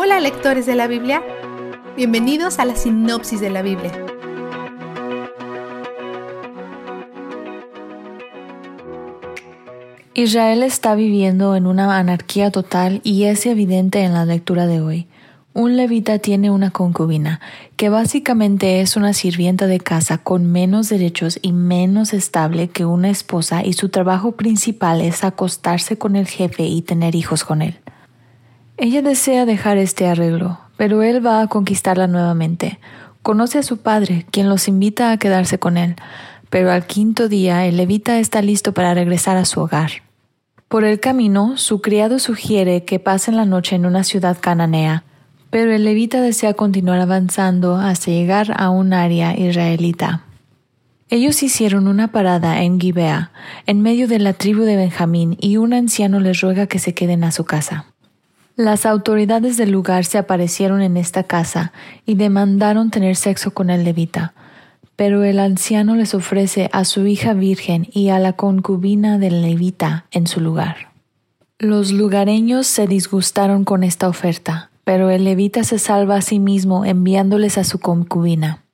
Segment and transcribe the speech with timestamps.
[0.00, 1.24] Hola lectores de la Biblia,
[1.96, 3.90] bienvenidos a la sinopsis de la Biblia.
[10.14, 15.08] Israel está viviendo en una anarquía total y es evidente en la lectura de hoy.
[15.52, 17.40] Un levita tiene una concubina,
[17.74, 23.10] que básicamente es una sirvienta de casa con menos derechos y menos estable que una
[23.10, 27.80] esposa y su trabajo principal es acostarse con el jefe y tener hijos con él.
[28.80, 32.78] Ella desea dejar este arreglo, pero él va a conquistarla nuevamente.
[33.22, 35.96] Conoce a su padre, quien los invita a quedarse con él,
[36.48, 39.90] pero al quinto día el levita está listo para regresar a su hogar.
[40.68, 45.02] Por el camino, su criado sugiere que pasen la noche en una ciudad cananea,
[45.50, 50.22] pero el levita desea continuar avanzando hasta llegar a un área israelita.
[51.10, 53.32] Ellos hicieron una parada en Gibea,
[53.66, 57.24] en medio de la tribu de Benjamín, y un anciano les ruega que se queden
[57.24, 57.86] a su casa.
[58.58, 61.72] Las autoridades del lugar se aparecieron en esta casa
[62.04, 64.34] y demandaron tener sexo con el levita,
[64.96, 70.06] pero el anciano les ofrece a su hija virgen y a la concubina del levita
[70.10, 70.90] en su lugar.
[71.60, 76.84] Los lugareños se disgustaron con esta oferta, pero el levita se salva a sí mismo
[76.84, 78.64] enviándoles a su concubina.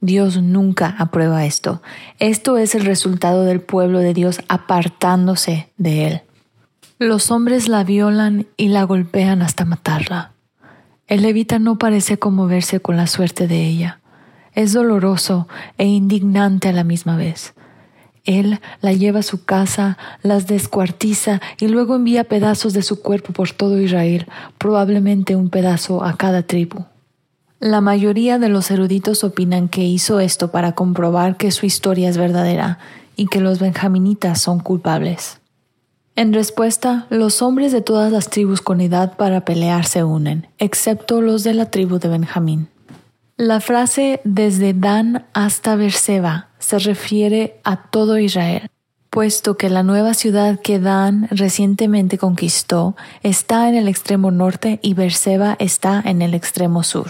[0.00, 1.80] Dios nunca aprueba esto.
[2.18, 6.22] Esto es el resultado del pueblo de Dios apartándose de él.
[7.02, 10.32] Los hombres la violan y la golpean hasta matarla.
[11.06, 14.00] El levita no parece conmoverse con la suerte de ella.
[14.52, 17.54] Es doloroso e indignante a la misma vez.
[18.26, 23.32] Él la lleva a su casa, las descuartiza y luego envía pedazos de su cuerpo
[23.32, 24.26] por todo Israel,
[24.58, 26.84] probablemente un pedazo a cada tribu.
[27.60, 32.18] La mayoría de los eruditos opinan que hizo esto para comprobar que su historia es
[32.18, 32.78] verdadera
[33.16, 35.39] y que los benjaminitas son culpables.
[36.20, 41.22] En respuesta, los hombres de todas las tribus con edad para pelear se unen, excepto
[41.22, 42.68] los de la tribu de Benjamín.
[43.38, 48.68] La frase desde Dan hasta Berseba se refiere a todo Israel,
[49.08, 54.92] puesto que la nueva ciudad que Dan recientemente conquistó está en el extremo norte y
[54.92, 57.08] Berseba está en el extremo sur.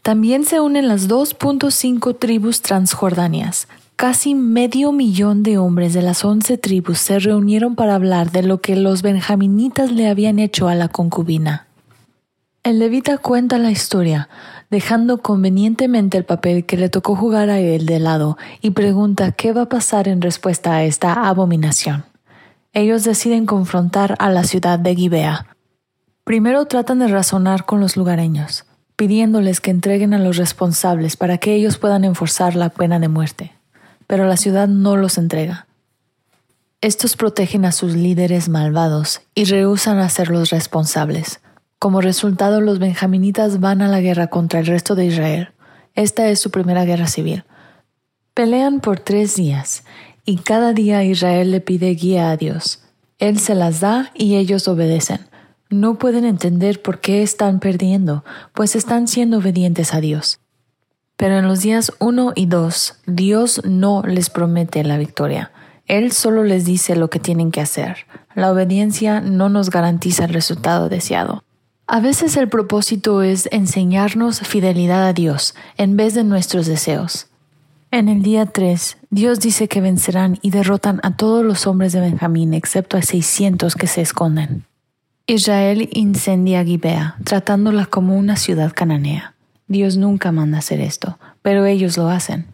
[0.00, 3.68] También se unen las 2.5 tribus transjordanias,
[4.02, 8.60] casi medio millón de hombres de las once tribus se reunieron para hablar de lo
[8.60, 11.68] que los benjaminitas le habían hecho a la concubina.
[12.64, 14.28] El levita cuenta la historia,
[14.72, 19.52] dejando convenientemente el papel que le tocó jugar a él de lado, y pregunta qué
[19.52, 22.04] va a pasar en respuesta a esta abominación.
[22.72, 25.46] Ellos deciden confrontar a la ciudad de Gibea.
[26.24, 28.64] Primero tratan de razonar con los lugareños,
[28.96, 33.61] pidiéndoles que entreguen a los responsables para que ellos puedan enforzar la pena de muerte
[34.12, 35.66] pero la ciudad no los entrega.
[36.82, 40.10] Estos protegen a sus líderes malvados y rehusan a
[40.50, 41.40] responsables.
[41.78, 45.54] Como resultado, los benjaminitas van a la guerra contra el resto de Israel.
[45.94, 47.44] Esta es su primera guerra civil.
[48.34, 49.82] Pelean por tres días,
[50.26, 52.84] y cada día Israel le pide guía a Dios.
[53.18, 55.20] Él se las da y ellos obedecen.
[55.70, 60.41] No pueden entender por qué están perdiendo, pues están siendo obedientes a Dios.
[61.16, 65.52] Pero en los días 1 y 2, Dios no les promete la victoria.
[65.86, 68.06] Él solo les dice lo que tienen que hacer.
[68.34, 71.44] La obediencia no nos garantiza el resultado deseado.
[71.86, 77.26] A veces el propósito es enseñarnos fidelidad a Dios en vez de nuestros deseos.
[77.90, 82.00] En el día 3, Dios dice que vencerán y derrotan a todos los hombres de
[82.00, 84.64] Benjamín excepto a 600 que se esconden.
[85.26, 89.31] Israel incendia Gibea, tratándola como una ciudad cananea.
[89.72, 92.46] Dios nunca manda hacer esto, pero ellos lo hacen.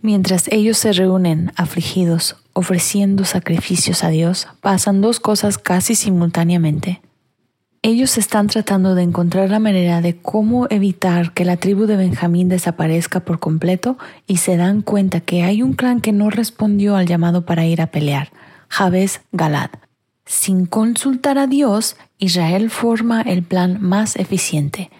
[0.00, 7.02] Mientras ellos se reúnen afligidos, ofreciendo sacrificios a Dios, pasan dos cosas casi simultáneamente.
[7.82, 12.48] Ellos están tratando de encontrar la manera de cómo evitar que la tribu de Benjamín
[12.48, 17.06] desaparezca por completo y se dan cuenta que hay un clan que no respondió al
[17.06, 18.30] llamado para ir a pelear,
[18.68, 19.70] Jabez Galad.
[20.24, 24.90] Sin consultar a Dios, Israel forma el plan más eficiente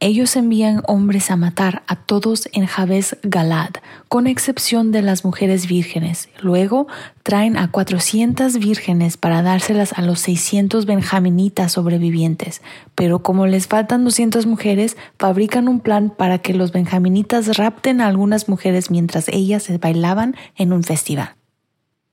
[0.00, 3.70] ellos envían hombres a matar a todos en Jabez Galad,
[4.06, 6.28] con excepción de las mujeres vírgenes.
[6.40, 6.86] Luego
[7.24, 12.62] traen a 400 vírgenes para dárselas a los 600 benjaminitas sobrevivientes.
[12.94, 18.06] Pero como les faltan 200 mujeres, fabrican un plan para que los benjaminitas rapten a
[18.06, 21.34] algunas mujeres mientras ellas se bailaban en un festival.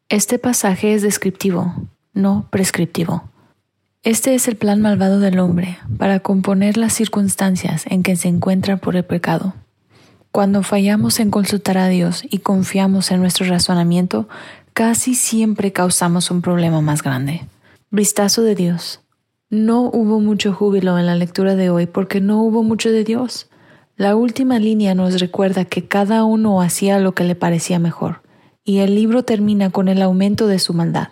[0.09, 1.75] Este pasaje es descriptivo,
[2.13, 3.29] no prescriptivo.
[4.05, 8.77] Este es el plan malvado del hombre para componer las circunstancias en que se encuentra
[8.77, 9.55] por el pecado.
[10.31, 14.29] Cuando fallamos en consultar a Dios y confiamos en nuestro razonamiento,
[14.73, 17.47] casi siempre causamos un problema más grande.
[17.89, 19.01] Vistazo de Dios.
[19.49, 23.49] No hubo mucho júbilo en la lectura de hoy porque no hubo mucho de Dios.
[23.95, 28.21] La última línea nos recuerda que cada uno hacía lo que le parecía mejor,
[28.63, 31.07] y el libro termina con el aumento de su maldad.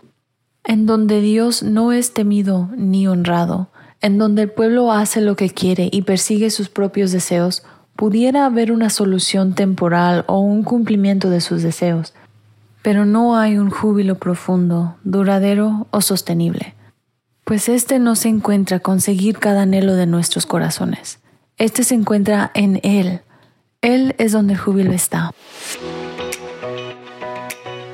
[0.64, 3.70] En donde Dios no es temido ni honrado,
[4.02, 7.64] en donde el pueblo hace lo que quiere y persigue sus propios deseos,
[7.96, 12.14] pudiera haber una solución temporal o un cumplimiento de sus deseos,
[12.82, 16.76] pero no hay un júbilo profundo, duradero o sostenible
[17.44, 21.20] pues éste no se encuentra conseguir cada anhelo de nuestros corazones.
[21.58, 23.22] Este se encuentra en Él.
[23.82, 25.32] Él es donde el júbilo está.